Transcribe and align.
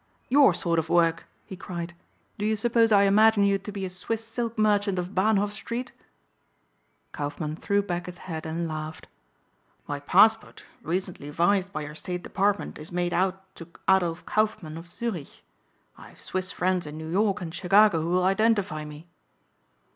"Your 0.29 0.55
sort 0.55 0.79
of 0.79 0.89
work!" 0.89 1.27
he 1.45 1.55
cried. 1.55 1.93
"Do 2.39 2.43
you 2.47 2.55
suppose 2.55 2.91
I 2.91 3.03
imagine 3.03 3.43
you 3.43 3.59
to 3.59 3.71
be 3.71 3.85
a 3.85 3.89
Swiss 3.91 4.25
silk 4.25 4.57
merchant 4.57 4.97
of 4.97 5.09
Bahnhof 5.13 5.51
street?" 5.53 5.91
Kaufmann 7.11 7.55
threw 7.55 7.83
back 7.83 8.07
his 8.07 8.17
head 8.25 8.47
and 8.47 8.67
laughed. 8.67 9.05
"My 9.87 9.99
passport 9.99 10.63
recently 10.81 11.29
vised 11.29 11.71
by 11.71 11.81
your 11.83 11.93
State 11.93 12.23
Department 12.23 12.79
is 12.79 12.91
made 12.91 13.13
out 13.13 13.43
to 13.55 13.67
Adolf 13.87 14.25
Kaufmann 14.25 14.75
of 14.75 14.87
Zurich. 14.87 15.43
I 15.99 16.09
have 16.09 16.19
Swiss 16.19 16.51
friends 16.51 16.87
in 16.87 16.97
New 16.97 17.11
York 17.11 17.39
and 17.39 17.53
Chicago 17.53 18.01
who 18.01 18.09
will 18.09 18.23
identify 18.23 18.83
me." 18.83 19.05